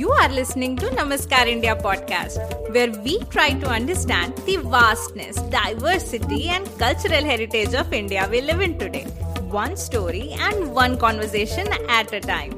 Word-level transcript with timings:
You 0.00 0.12
are 0.12 0.28
listening 0.30 0.76
to 0.76 0.86
Namaskar 0.98 1.46
India 1.46 1.74
podcast, 1.76 2.38
where 2.74 2.90
we 3.06 3.18
try 3.24 3.50
to 3.54 3.66
understand 3.68 4.34
the 4.46 4.56
vastness, 4.74 5.36
diversity, 5.54 6.48
and 6.48 6.66
cultural 6.78 7.22
heritage 7.22 7.74
of 7.74 7.92
India 7.92 8.26
we 8.30 8.40
live 8.40 8.62
in 8.62 8.78
today. 8.78 9.04
One 9.56 9.76
story 9.76 10.34
and 10.38 10.74
one 10.74 10.96
conversation 10.96 11.68
at 11.88 12.14
a 12.14 12.20
time. 12.20 12.54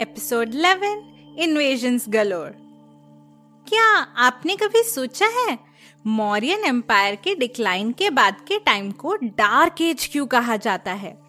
Episode 0.00 0.54
11 0.54 1.38
Invasions 1.38 2.08
Galore. 2.18 2.52
क्या 3.68 3.86
आपने 4.26 4.56
कभी 4.56 4.82
सोचा 4.82 5.26
है 5.40 5.58
Mauryan 6.06 6.64
empire 6.64 7.14
के 7.24 7.34
decline 7.34 7.92
के 7.98 8.10
बाद 8.10 8.44
के 8.48 8.58
time 8.66 8.90
को 9.02 9.16
डार्क 9.22 9.80
एज 9.80 10.08
क्यों 10.12 10.26
कहा 10.26 10.56
जाता 10.66 10.92
है 10.92 11.21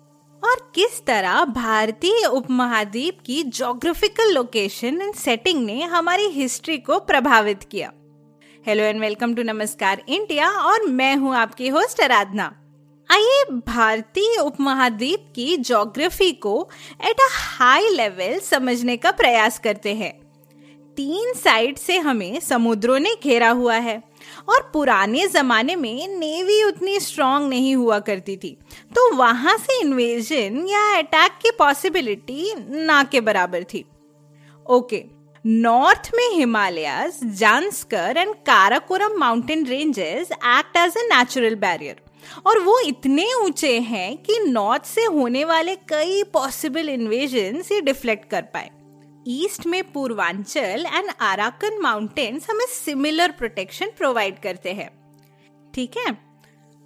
और 0.44 0.56
किस 0.76 1.00
तरह 1.06 1.44
भारतीय 1.46 2.26
उपमहाद्वीप 2.26 3.20
की 3.26 3.44
जोग्राफिकल 3.58 4.34
लोकेशन 4.34 5.02
एंड 5.02 5.14
सेटिंग 5.16 5.64
ने 5.66 5.84
हमारी 5.84 6.26
हिस्ट्री 6.30 6.78
को 6.78 6.98
प्रभावित 7.00 7.64
किया। 7.64 7.92
Hello 8.66 8.84
and 8.84 9.00
welcome 9.02 9.36
to 9.36 9.44
Namaskar 9.44 10.02
India 10.08 10.50
और 10.62 10.88
मैं 10.90 11.16
हूँ 11.16 11.36
आपकी 11.36 11.68
होस्ट 11.68 12.02
आराधना 12.02 12.52
आइए 13.10 13.44
भारतीय 13.68 14.38
उपमहाद्वीप 14.40 15.32
की 15.36 15.56
ज्योग्राफी 15.58 16.32
को 16.32 16.70
एट 17.06 17.22
अ 17.22 17.30
हाई 17.32 17.90
लेवल 17.90 18.40
समझने 18.40 18.98
का 18.98 19.12
प्रयास 19.12 19.60
करते 19.60 19.94
हैं। 19.94 20.12
तीन 20.98 21.34
साइड 21.34 21.78
से 21.78 21.98
हमें 21.98 22.40
समुद्रों 22.40 23.00
ने 23.00 23.16
घेरा 23.24 23.50
हुआ 23.52 23.76
है। 23.76 24.02
और 24.50 24.70
पुराने 24.74 25.28
जमाने 25.28 25.76
में 25.76 26.08
नेवी 26.10 26.64
उतनी 26.64 27.00
स्ट्रांग 27.00 27.50
नहीं 27.50 27.76
हुआ 27.76 28.00
करती 28.02 28.36
थी। 28.38 28.58
तो 28.96 29.14
वहाँ 29.16 29.58
से 29.58 29.80
इन्वेजन 29.82 30.66
या 30.68 30.86
अटैक 30.98 31.40
की 31.44 31.52
पॉसिबिलिटी 31.60 32.54
ना 32.86 33.04
के 33.04 33.22
बराबर 33.22 33.64
थी। 33.64 33.86
ओके 34.66 35.04
नॉर्थ 35.46 36.10
में 36.16 36.28
Himalayas 36.30 37.20
Zanskar 37.40 38.18
and 38.18 38.34
Karakoram 38.46 39.18
mountain 39.20 39.66
ranges 39.66 40.32
act 40.32 40.78
as 40.78 40.98
a 40.98 41.08
natural 41.08 41.56
barrier 41.56 42.02
और 42.48 42.60
वो 42.60 42.80
इतने 42.80 43.28
ऊँचे 43.36 43.80
हैं 43.82 44.16
कि 44.18 44.40
नॉर्थ 44.42 44.86
से 44.86 45.04
होने 45.06 45.44
वाले 45.46 45.76
कई 45.90 46.24
पॉसिबल 46.34 46.90
इन्वेजन 46.90 47.62
ये 47.72 47.82
डिफ्लेक्ट 47.82 48.30
कर 48.30 48.42
पाए। 48.54 48.70
ईस्ट 49.28 49.66
में 49.66 49.92
पूर्वांचल 49.92 50.86
एंड 50.94 51.12
आराकन 51.22 51.80
माउंटेन्स 51.82 52.50
हमें 52.50 52.66
सिमिलर 52.66 53.32
प्रोटेक्शन 53.32 53.92
प्रोवाइड 53.98 54.40
करते 54.40 54.74
हैं। 54.74 54.90
ठीक 55.74 55.98
है? 55.98 56.18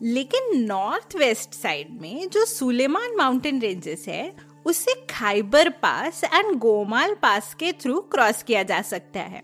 लेकिन 0.03 0.65
नॉर्थ 0.65 1.15
वेस्ट 1.15 1.53
साइड 1.53 2.02
में 2.02 2.30
जो 2.30 2.45
सुलेमान 2.45 3.15
माउंटेन 3.15 3.61
रेंजेस 3.61 4.05
है, 4.08 4.35
उसे 4.65 4.93
खाइबर 5.09 5.69
पास 5.69 6.23
एंड 6.23 6.55
गोमाल 6.55 7.13
पास 7.13 7.53
के 7.53 7.71
थ्रू 7.71 8.02
क्रॉस 8.02 8.43
किया 8.43 8.63
जा 8.63 8.81
सकता 8.81 9.19
है। 9.19 9.43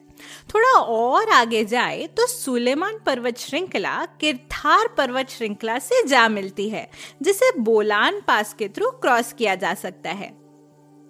थोड़ा 0.56 0.80
और 0.80 1.30
आगे 1.30 1.66
जाए 1.66 2.08
तो 2.08 2.28
सुलेमान 2.28 3.00
पर्वत 3.06 3.38
श्रृंखला 3.38 4.06
किरथार 4.06 4.88
पर्वत 4.88 5.30
श्रृंखला 5.30 5.80
से 5.80 6.08
जा 6.08 6.30
मिलती 6.30 6.70
है, 6.70 6.90
जिसे 7.22 7.60
बोलान 7.60 8.22
पास 8.28 8.54
के 8.54 8.70
थ्रू 8.70 8.92
क्रॉस 8.92 9.34
किया 9.34 9.56
जा 9.56 9.74
सकता 9.74 10.10
है। 10.10 10.43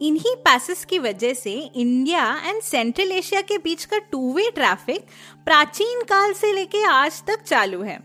इन्हीं 0.03 0.35
पैसेस 0.35 0.83
की 0.85 0.97
वजह 0.99 1.33
से 1.33 1.51
इंडिया 1.75 2.23
एंड 2.45 2.61
सेंट्रल 2.61 3.11
एशिया 3.11 3.41
के 3.41 3.57
बीच 3.57 3.85
का 3.85 3.97
टू 4.11 4.33
वे 4.33 4.49
ट्रैफ़िक 4.51 5.05
प्राचीन 5.45 6.01
काल 6.03 6.33
से 6.33 6.51
लेके 6.53 6.83
आज 6.85 7.21
तक 7.27 7.43
चालू 7.43 7.81
है। 7.81 7.99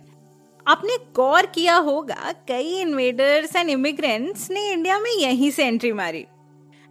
आपने 0.66 0.96
गौर 1.16 1.46
किया 1.46 1.76
होगा, 1.76 2.32
कई 2.48 2.80
इन्वेडर्स 2.80 3.56
एंड 3.56 3.70
इमिग्रेंट्स 3.70 4.50
ने 4.50 4.70
इंडिया 4.72 4.98
में 4.98 5.10
यहीं 5.10 5.50
से 5.50 5.66
एंट्री 5.66 5.92
मारी। 5.92 6.24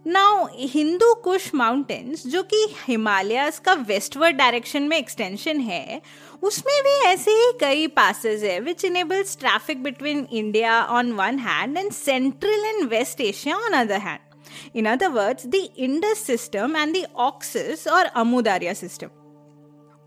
नाउ 0.06 0.46
हिंदू 0.54 1.12
कुश 1.14 1.50
माउंटेन्स 1.54 2.26
जो 2.26 2.42
कि 2.42 2.66
हिमालयस 2.86 3.58
का 3.58 3.72
वेस्टवर्ड 3.88 4.36
डायरेक्शन 4.36 4.82
में 4.82 4.96
एक्सटेंशन 4.98 5.60
है, 5.60 6.00
उसमें 6.42 6.82
भी 6.82 7.00
ऐसे 7.06 7.30
ही 7.32 7.52
कई 7.60 7.86
पासेस 7.96 8.42
है 8.42 8.60
which 8.60 8.84
enables 8.84 9.36
traffic 9.38 9.82
between 9.82 10.26
India 10.32 10.82
on 10.84 11.12
one 11.12 11.38
hand 11.38 11.78
and 11.78 11.92
central 11.94 12.64
and 12.66 12.88
west 12.90 13.20
Asia 13.20 13.56
on 13.56 13.72
other 13.76 14.00
hand 14.00 14.27
In 14.74 14.86
other 14.86 15.10
words, 15.10 15.44
the 15.44 15.70
Indus 15.76 16.18
system 16.20 16.76
and 16.76 16.94
the 16.94 17.06
Oxus 17.16 17.86
or 17.86 18.04
Amudarya 18.16 18.74
system. 18.76 19.10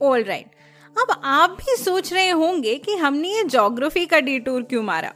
All 0.01 0.23
right. 0.23 0.49
अब 0.95 1.21
आप 1.23 1.49
भी 1.49 1.75
सोच 1.77 2.11
रहे 2.13 2.29
होंगे 2.29 2.77
कि 2.77 2.95
हमने 2.95 3.29
ये 3.29 3.43
जोग्राफी 3.43 4.05
का 4.05 4.19
डिटूर 4.19 4.63
क्यों 4.63 4.81
मारा 4.83 5.13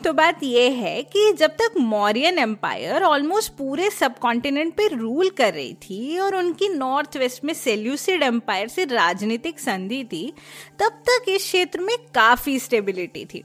तो 0.00 0.12
बात 0.12 0.42
यह 0.42 0.72
है 0.72 1.02
कि 1.02 1.32
जब 1.38 1.50
तक 1.56 1.74
मौर्यन 1.78 2.38
एम्पायर 2.38 3.02
ऑलमोस्ट 3.02 3.52
पूरे 3.52 3.90
सब 3.90 4.18
कॉन्टिनेंट 4.18 4.74
पे 4.76 4.86
रूल 4.88 5.30
कर 5.38 5.52
रही 5.54 5.74
थी 5.82 6.18
और 6.18 6.34
उनकी 6.36 6.68
नॉर्थ 6.68 7.16
वेस्ट 7.16 7.44
में 7.44 7.52
सेल्यूसिड 7.54 8.22
एम्पायर 8.22 8.68
से 8.68 8.84
राजनीतिक 8.84 9.60
संधि 9.60 10.02
थी 10.12 10.32
तब 10.78 11.02
तक 11.08 11.28
इस 11.28 11.42
क्षेत्र 11.42 11.80
में 11.80 11.96
काफ़ी 12.14 12.58
स्टेबिलिटी 12.58 13.24
थी 13.24 13.44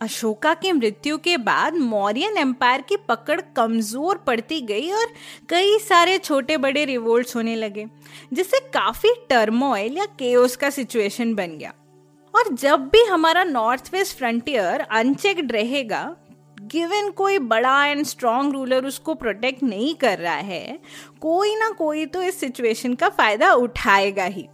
अशोका 0.00 0.52
की 0.54 0.72
मृत्यु 0.72 1.16
के 1.18 1.36
बाद 1.38 1.74
मौर्यन 1.74 2.36
एम्पायर 2.38 2.80
की 2.80 2.96
पकड़ 3.08 3.40
कमज़ोर 3.56 4.16
पड़ती 4.26 4.60
गई 4.62 4.90
और 4.92 5.12
कई 5.48 5.78
सारे 5.78 6.16
छोटे 6.18 6.56
बड़े 6.56 6.84
रिवोल्ट 6.84 7.34
होने 7.36 7.54
लगे, 7.56 7.86
जिससे 8.32 8.58
काफ़ी 8.74 9.12
टर्मोइल 9.30 9.96
या 9.98 10.04
केओस 10.18 10.56
का 10.56 10.70
सिचुएशन 10.70 11.34
बन 11.34 11.56
गया। 11.58 11.72
और 12.34 12.52
जब 12.54 12.88
भी 12.88 13.02
हमारा 13.04 13.44
नॉर्थ 13.44 13.88
वेस्ट 13.92 14.16
फ्रंटियर 14.18 14.80
अनचेक्ड 14.82 15.52
रहेगा 15.52 16.04
गिवन 16.62 17.10
कोई 17.10 17.38
बड़ा 17.40 17.84
एंड 17.86 18.04
स्ट्रॉन्ग 18.06 18.52
रूलर 18.52 18.84
उसको 18.84 19.14
प्रोटेक्ट 19.14 19.62
नहीं 19.62 19.94
कर 19.94 20.18
रहा 20.18 20.34
है, 20.34 20.78
कोई 21.20 21.54
ना 21.56 21.68
कोई 21.70 22.04
तो 22.06 22.22
इस 22.22 22.40
सिचुएशन 22.40 22.94
का 22.94 23.08
फ़ायदा 23.10 23.52
उठाएगा 23.54 24.24
ही, 24.24 24.46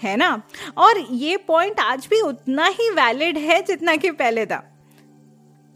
है 0.00 0.16
ना? 0.16 0.30
और 0.78 0.98
ये 1.00 1.36
पॉइंट 1.38 1.80
आज 1.80 2.06
भी 2.10 2.20
उतना 2.22 2.66
ही 2.70 2.90
वैलिड 2.92 3.38
है 3.38 3.60
जितना 3.62 3.96
कि 3.96 4.10
पहले 4.12 4.46
था। 4.46 4.62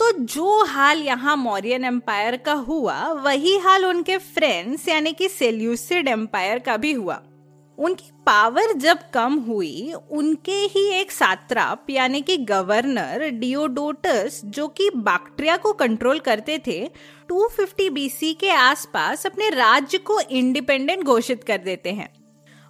तो 0.03 0.11
जो 0.13 0.65
हाल 0.65 0.99
यहाँ 0.99 1.37
मौर्यन 1.37 1.85
एम्पायर 1.85 2.37
का 2.37 2.53
हुआ, 2.53 2.95
वही 3.09 3.57
हाल 3.57 3.85
उनके 3.85 4.17
फ्रेंड्स 4.19 4.87
यानी 4.89 5.13
कि 5.13 5.29
सेल्यूसिड 5.29 6.09
एम्पायर 6.09 6.59
का 6.59 6.77
भी 6.77 6.93
हुआ। 6.93 7.21
उनकी 7.79 8.11
पावर 8.27 8.73
जब 8.73 8.99
कम 9.11 9.35
हुई, 9.39 9.93
उनके 10.11 10.53
ही 10.53 10.85
एक 10.91 11.13
सात्राप, 11.13 11.85
यानी 11.91 12.21
कि 12.21 12.37
गवर्नर 12.37 13.29
डिओडोटस 13.31 14.41
जो 14.45 14.67
कि 14.69 14.89
बैक्टीरिया 14.91 15.57
को 15.57 15.73
कंट्रोल 15.73 16.19
करते 16.19 16.59
थे 16.67 16.81
250 17.29 17.89
बीसी 17.91 18.33
के 18.35 18.51
आसपास 18.51 19.27
अपने 19.27 19.51
राज्य 19.51 19.99
को 19.99 20.19
इंडिपेंडेंट 20.21 21.05
घोषित 21.05 21.45
कर 21.45 21.59
देते 21.59 21.93
हैं। 21.93 22.09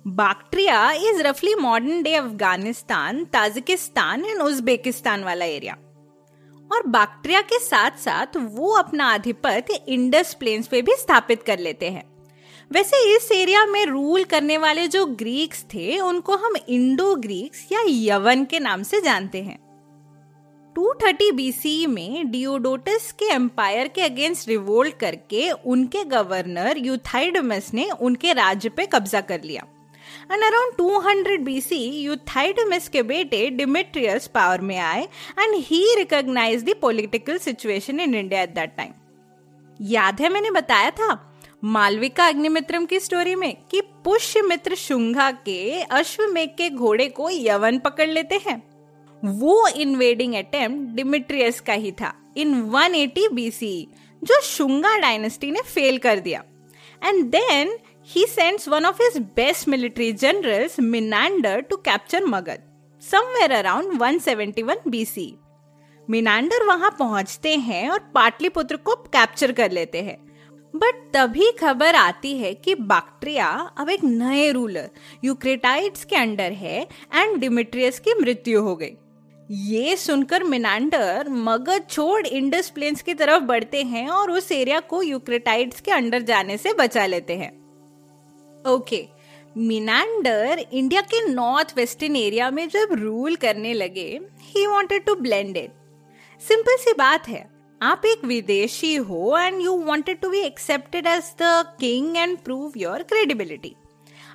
बैक्टीरिया 0.04 0.91
इज़ 0.91 1.22
रफली 1.22 1.54
modern 1.54 2.03
day 2.03 2.15
Afghanistan 2.15 3.25
Tajikistan 3.25 4.25
and 4.25 4.42
Uzbekistan 4.42 5.25
वाला 5.25 5.44
एरिया 5.44 5.76
और 6.72 6.87
बैक्टीरिया 6.87 7.41
के 7.41 7.59
साथ 7.59 7.91
साथ 7.91 8.37
वो 8.37 8.72
अपना 8.72 9.06
आधिपत्य 9.06 9.75
इंडस 9.88 10.34
प्लेन्स 10.34 10.66
पे 10.66 10.83
भी 10.83 10.93
स्थापित 10.93 11.43
कर 11.43 11.59
लेते 11.59 11.91
हैं। 11.91 12.05
वैसे 12.72 13.16
इस 13.16 13.33
एरिया 13.33 13.66
में 13.66 13.86
रूल 13.86 14.24
करने 14.24 14.59
वाले 14.59 14.89
जो 14.89 15.07
ग्रीक्स 15.07 15.63
थे, 15.63 15.98
उनको 15.98 16.36
हम 16.36 16.54
इंडो 16.69 17.15
ग्रीक्स 17.15 17.66
या 17.72 17.80
यवन 17.86 18.45
के 18.45 18.59
नाम 18.59 18.83
से 18.83 19.01
जानते 19.01 19.42
हैं। 19.42 19.59
230 20.77 21.30
बीसी 21.33 21.86
में 21.86 22.30
डियोडोटस 22.30 23.13
के 23.13 23.24
एम्पायर 23.24 23.89
के 23.89 24.03
अगेंस्ट 24.03 24.48
रिवोल्ट 24.48 24.97
करके 24.97 25.51
उनके 25.51 26.04
गवर्नर 26.04 26.78
यूथाइडमस 26.78 27.74
ने 27.74 27.91
उनके 28.01 28.33
राज्य 28.33 28.69
पे 28.69 28.86
कब्जा 28.86 29.21
कर 29.21 29.42
लिया। 29.42 29.66
एंड 30.32 30.42
अराउंड 30.44 30.74
200 30.74 31.38
BC 31.47 31.72
यूथाइडमस 32.04 32.88
के 32.88 33.03
बेटे 33.03 33.50
डिमिट्रियस 33.50 34.26
पावर 34.26 34.60
में 34.60 34.78
आए 34.78 35.03
and 35.38 35.54
he 35.54 35.94
recognise 35.98 36.64
the 36.64 36.74
political 36.80 37.38
situation 37.38 38.00
in 38.00 38.14
India 38.14 38.42
at 38.42 38.54
that 38.54 38.76
time 38.76 38.92
याद 39.80 40.20
है 40.20 40.28
मैंने 40.28 40.50
बताया 40.50 40.91
था 40.91 41.28
मालविका 41.64 42.26
अग्निमित्रम 42.26 42.86
की 42.86 43.00
स्टोरी 43.00 43.34
में 43.34 43.56
कि 43.70 43.80
पुष्य 44.04 44.42
मित्र 44.42 44.74
शुंगा 44.74 45.30
के, 45.30 45.80
अश्वमेघ 45.82 46.48
के 46.48 46.70
घोड़े 46.70 47.09
को 47.09 47.28
यवन 47.30 47.78
पकड़ 47.78 48.09
लेते 48.09 48.41
हैं। 48.47 48.62
वो 49.24 49.68
इन्वेडिंग 49.68 50.34
अटेम्प्ट 50.34 50.97
डिमिट्रियस 50.97 51.60
का 51.60 51.72
ही 51.72 51.92
था 51.92 52.14
इन 52.36 52.62
180 52.62 53.28
बीसी 53.32 53.88
जो 54.24 54.41
शुंगा 54.41 54.97
डायनेस्टी 54.98 55.50
ने 55.50 55.60
फेल 55.60 55.98
कर 55.98 56.18
दिया। 56.18 56.44
And 57.04 57.34
then 57.34 57.70
he 58.07 58.27
sends 58.27 58.69
one 58.69 58.84
of 58.84 58.99
his 58.99 59.21
best 59.39 59.66
military 59.66 60.13
generals, 60.13 60.78
Menander, 60.78 61.63
to 61.63 61.77
capture 61.89 62.27
Magad, 62.27 62.59
somewhere 63.03 63.51
around 63.51 63.99
171 63.99 64.91
BC. 64.91 65.31
Menander 66.10 66.65
वहाँ 66.65 66.97
पहुँचते 66.99 67.57
हैं 67.57 67.91
और 67.91 67.99
पाटलिपुत्र 67.99 68.77
को 68.77 68.95
कैप्चर 68.95 69.53
कर 69.53 69.71
लेते 69.71 70.03
हैं। 70.03 70.33
बट 70.77 70.95
तभी 71.15 71.53
खबर 71.53 71.95
आती 71.95 72.39
है 72.39 72.54
कि 72.54 72.75
बैक्ट्रिया 72.75 73.49
अब 73.78 73.91
एक 73.91 74.05
नए 74.05 74.53
रूलर 74.53 74.91
यूक्रेटाइड्स 75.25 76.05
के 76.05 76.16
अंडर 76.16 76.53
है 76.53 76.89
एंड 77.15 77.37
डिमिट्रियस 77.37 77.98
की 77.98 78.15
मृत्यु 78.21 78.63
हो 78.63 78.77
गई। 78.77 78.91
ये 79.51 79.97
सुनकर 79.97 80.45
मिनांडर 80.45 81.28
मगध 81.28 81.87
छोड़ 81.91 82.27
इंडस 82.27 82.71
प्लेन्स 82.71 83.03
की 83.03 83.15
तरफ़ 83.15 83.43
बढ़ते 83.43 83.83
हैं 83.83 84.09
और 84.09 84.31
उस 84.31 84.53
एरिया 84.53 84.81
को 84.81 85.03
यूक्रेटाइड्स 85.03 85.81
के 85.81 85.91
अंडर 85.91 86.22
जाने 86.22 86.57
से 86.57 86.72
बचा 86.72 87.07
लेते 87.07 87.37
हैं। 87.37 87.61
ओके 88.66 89.06
मिनांडर 89.56 90.64
इंडिया 90.72 91.00
के 91.00 91.26
नॉर्थ 91.28 91.72
वेस्टर्न 91.76 92.16
एरिया 92.16 92.50
में 92.50 92.68
जब 92.68 92.88
रूल 92.92 93.36
करने 93.36 93.72
लगे 93.74 94.20
he 94.42 94.66
wanted 94.66 95.04
to 95.04 95.14
blend 95.14 95.56
it 95.56 95.72
simple 96.41 96.76
सी 96.76 96.92
बात 96.92 97.28
है. 97.28 97.50
आप 97.80 98.03
एक 98.06 98.24
विदेशी 98.24 98.94
हो 98.97 99.36
and 99.38 99.60
you 99.62 99.76
wanted 99.84 100.20
to 100.20 100.30
be 100.30 100.38
accepted 100.38 101.06
as 101.06 101.32
the 101.42 101.76
king 101.80 102.16
and 102.16 102.38
prove 102.38 102.72
your 102.76 103.03
credibility 103.03 103.74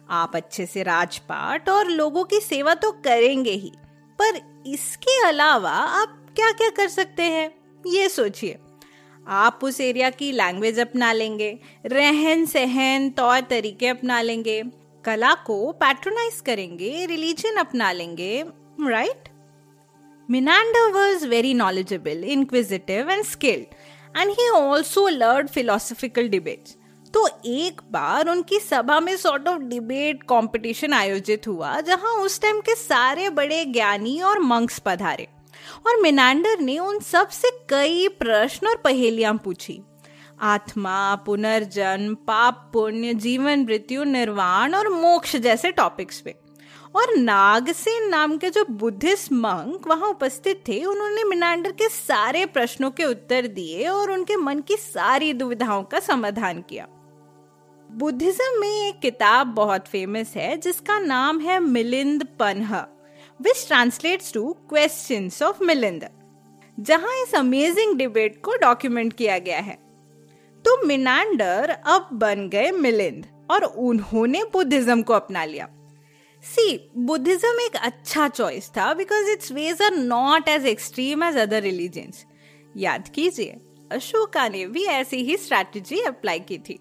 आप 0.09 0.35
अच्छे 0.35 0.65
से 0.65 0.83
राजपाट 0.83 1.69
और 1.69 1.87
लोगों 1.87 2.23
की 2.23 2.39
सेवा 2.39 2.73
तो 2.73 2.91
करेंगे 2.91 3.51
ही. 3.51 3.71
पर 4.19 4.39
इसके 4.67 5.19
अलावा 5.27 5.71
आप 5.71 6.17
क्या 6.35 6.51
क्या 6.51 6.69
कर 6.69 6.87
सकते 6.87 7.23
हैं? 7.23 7.49
ये 7.87 8.09
सोचिए. 8.09 8.57
आप 9.27 9.59
उस 9.63 9.81
एरिया 9.81 10.09
की 10.09 10.31
लैंग्वेज 10.31 10.79
अपना 10.79 11.11
लेंगे 11.13 11.59
रहन 11.85 12.45
सहन 12.45 13.09
तौर 13.09 13.39
तरीके 13.39 13.87
अपना 13.87 14.21
लेंगे 14.21 14.61
कला 15.05 15.33
को 15.33 15.71
पैट्रोनाइज 15.71 16.41
करेंगे 16.45 17.05
रिलीजन 17.05 17.55
अपना 17.55 17.91
लेंगे 17.91 18.43
right 18.79 19.15
right? 19.15 19.29
Menander 20.29 20.91
was 20.91 21.23
very 21.23 21.53
knowledgeable, 21.53 22.23
inquisitive, 22.23 23.07
and 23.07 23.25
skilled, 23.25 23.67
and 24.15 24.29
he 24.29 24.49
also 24.53 25.03
learned 25.03 25.49
philosophical. 25.49 26.29
तो 27.13 27.27
एक 27.45 27.81
बार 27.91 28.29
उनकी 28.29 28.59
सभा 28.59 28.99
में 28.99 29.15
सॉर्ट 29.17 29.47
ऑफ़ 29.47 29.61
डिबेट 29.61 30.23
कंपटीशन 30.23 30.93
आयोजित 30.93 31.47
हुआ 31.47 31.79
जहाँ 31.81 32.13
उस 32.13 32.41
टाइम 32.41 32.59
के 32.59 32.75
सारे 32.75 33.29
बड़े 33.29 33.63
ज्ञानी 33.65 34.19
और 34.21 34.39
मंक्स 34.39 34.79
पधारे 34.79 35.27
और 35.87 36.01
मिनांडर 36.01 36.59
ने 36.59 36.79
उन 36.79 36.99
सबसे 36.99 37.51
कई 37.69 38.07
प्रश्न 38.07 38.67
और 38.67 38.75
पहेलियाँ 38.75 39.35
पूछी। 39.35 39.81
आत्मा, 40.41 41.15
पुनर्जन्म, 41.15 42.15
पाप, 42.15 42.69
पुण्य, 42.73 43.13
जीवन, 43.13 43.59
मृत्यु, 43.59 44.03
निर्वाण 44.03 44.73
और 44.73 44.89
मोक्ष 44.89 45.35
जैसे 45.35 45.71
टॉपिक्स 45.71 46.19
पे। 46.19 46.35
और 46.95 47.17
नागसेन 47.17 48.09
नाम 48.09 48.37
के 48.37 48.49
जो 48.49 48.65
बुद्धिस्ट 48.71 49.31
मंक 49.31 49.87
वहाँ 49.87 50.09
उपस्थित 50.09 50.63
थे, 50.67 50.85
उन्होंने 50.85 51.23
मिनांडर 51.23 51.71
के 51.71 51.89
सारे 51.89 52.45
प्रश्नों 52.45 52.91
के 52.91 53.03
उत्तर 53.03 53.47
दिए 53.47 53.87
और 53.87 54.11
उनके 54.11 54.35
मन 54.35 54.59
की 54.59 54.75
सारी 54.75 55.33
दुविधाओं 55.33 55.83
का 55.83 55.99
समाधान 55.99 56.61
किया। 56.61 56.87
बुद्धिज्म 57.91 58.61
में 58.61 58.89
एक 58.89 58.99
किताब 58.99 59.47
बहुत 59.47 59.87
फ़ेमस 59.87 60.33
है, 60.35 60.57
जिसका 60.57 60.99
नाम 60.99 61.39
है 61.39 61.59
Milind 61.59 62.27
Panha. 62.39 62.87
Which 63.39 63.67
translates 63.67 64.33
to 64.33 64.51
question 64.69 65.29
of 65.45 65.63
Milind 65.63 66.07
जहाँ 66.77 67.23
इस 67.23 67.35
अमेजिंग 67.35 67.95
डिबेट 67.95 68.41
को 68.41 68.55
डॉक्यूमेंट 68.55 69.13
किया 69.13 69.37
गया 69.39 69.59
है। 69.59 69.77
तो 70.65 70.85
मिनांडर 70.87 71.69
अब 71.69 72.09
बन 72.13 72.47
गए 72.49 72.71
मिलिंद 72.71 73.25
और 73.51 73.63
उन्होंने 73.63 74.43
बुद्धिज्म 74.43 75.01
को 75.01 75.13
अपना 75.13 75.45
लिया। 75.45 75.67
सी 76.43 76.91
बुद्धिज्म 76.97 77.59
एक 77.61 77.75
अच्छा 77.75 78.27
चॉइस 78.27 78.69
था 78.69 78.93
because 78.93 79.29
its 79.29 79.51
ways 79.51 79.81
are 79.81 79.95
not 79.95 80.49
as 80.49 80.65
extreme 80.65 81.23
as 81.23 81.37
other 81.37 81.61
religions 81.61 82.25
याद 82.77 83.07
कीजिए 83.07 83.57
अशोका 83.91 84.47
ने 84.49 84.65
भी 84.67 84.85
ऐसी 84.85 85.23
ही 85.23 85.37
स्ट्रैटेजी 85.37 86.01
अप्लाई 86.01 86.39
की 86.39 86.57
थी। 86.57 86.79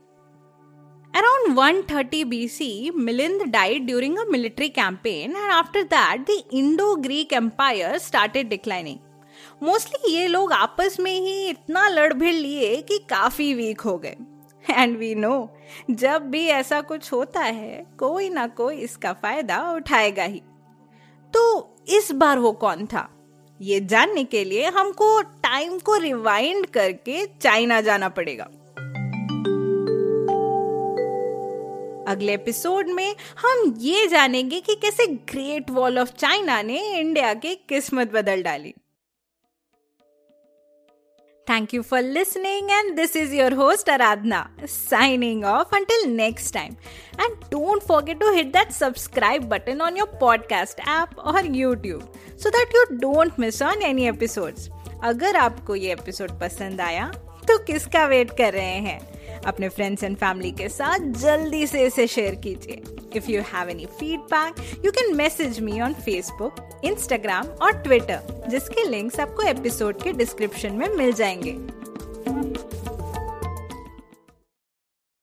Around 1.17 1.57
130 1.57 2.25
BC, 2.25 2.91
Milind 3.01 3.53
died 3.53 3.87
during 3.89 4.19
a 4.19 4.25
military 4.35 4.69
campaign, 4.69 5.35
and 5.35 5.53
after 5.53 5.85
that, 5.85 6.19
the 6.27 6.43
Indo-Greek 6.55 7.33
Empire 7.33 7.99
started 7.99 8.45
declining. 8.45 8.97
Mostly 9.63 10.13
ये 10.13 10.27
लोग 10.27 10.53
आपस 10.53 10.97
में 11.01 11.21
ही 11.21 11.49
इतना 11.49 11.89
लड़ 11.89 12.15
भिड़ 12.15 12.35
लिए 12.35 12.83
कि 12.83 12.99
काफ़ी 12.99 13.55
वीक 13.55 13.81
हो 13.81 13.99
गए. 13.99 14.17
एंड 14.71 14.99
वी 14.99 15.15
नो 15.15 15.59
जब 15.91 16.23
भी 16.23 16.47
ऐसा 16.47 16.81
कुछ 16.81 17.13
होता 17.13 17.41
है 17.41 17.87
कोई 17.99 18.29
ना 18.29 18.47
कोई 18.47 18.77
इसका 18.77 19.13
फ़ायदा 19.13 19.73
उठाएगा 19.73 20.25
ही. 20.25 20.43
तो 21.35 21.75
इस 21.89 22.13
बार 22.13 22.39
वो 22.39 22.53
कौन 22.53 22.87
था? 22.87 23.09
ये 23.61 23.81
जानने 23.81 24.25
के 24.25 24.45
लिए 24.45 24.67
हमको 24.67 25.23
टाइम 25.23 25.79
को 25.79 25.97
रिवाइंड 25.97 26.67
करके 26.67 27.27
चाइना 27.27 27.81
जाना 27.81 28.09
पड़ेगा. 28.09 28.49
अगले 32.07 32.35
एपिसोड 32.35 32.89
में 32.89 33.15
हम 33.39 33.75
ये 33.79 34.07
जानेंगे 34.07 34.61
कि 34.61 34.75
कैसे 34.75 35.07
ग्रेट 35.07 35.71
वॉल 35.71 35.99
ऑफ़ 35.99 36.13
चाइना 36.13 36.61
ने 36.63 36.81
इंडिया 36.99 37.35
की 37.35 37.55
किस्मत 37.69 38.13
बदल 38.13 38.43
डाली। 38.43 38.75
Thank 41.47 41.75
you 41.75 41.83
for 41.83 42.01
listening 42.03 42.71
and 42.71 42.95
this 42.97 43.17
is 43.17 43.35
your 43.35 43.53
host 43.53 43.91
Aradhana 43.91 44.49
signing 44.65 45.45
off 45.45 45.75
until 45.77 46.09
next 46.11 46.55
time 46.55 46.77
and 47.21 47.37
don't 47.51 47.83
forget 47.83 48.21
to 48.21 48.33
hit 48.33 48.47
that 48.47 48.73
subscribe 48.73 49.49
button 49.49 49.81
on 49.81 49.97
your 49.97 50.19
podcast 50.21 50.81
app 50.89 51.19
और 51.19 51.47
YouTube 51.57 52.13
so 52.43 52.51
that 52.51 52.75
you 52.75 52.85
don't 52.97 53.39
miss 53.39 53.63
on 53.63 53.83
any 53.83 54.09
episodes 54.09 54.69
अगर 55.05 55.37
आपको 55.37 55.75
ये 55.75 55.93
episode 55.93 56.41
पसंद 56.41 56.81
आया 56.81 57.11
तो 57.49 57.59
किसका 57.59 58.07
wait 58.07 58.31
कर 58.31 58.53
रहे 58.53 58.79
हैं? 58.81 59.01
अपने 59.47 59.69
फ्रेंड्स 59.69 60.03
एंड 60.05 60.17
फैमिली 60.17 60.51
के 60.53 60.69
साथ 60.69 60.99
जल्दी 60.99 61.67
से 61.67 61.85
इसे 61.85 62.07
शेयर 62.07 62.35
कीजिए। 62.35 62.83
If 63.17 63.31
you 63.31 63.41
have 63.43 63.69
any 63.69 63.87
feedback 63.87 64.85
you 64.85 64.91
can 64.91 65.15
message 65.17 65.61
me 65.61 65.81
on 65.81 65.95
Facebook 65.95 66.81
Instagram 66.85 67.47
और 67.47 67.73
ट्विटर 67.73 68.45
जिसके 68.49 68.89
लिंक्स 68.89 69.21
आपको 69.21 69.43
एपिसोड 69.43 70.03
के 70.03 70.13
डिस्क्रिप्शन 70.13 70.73
में 70.73 70.89
मिल 70.89 71.13
जाएँगे। 71.13 71.76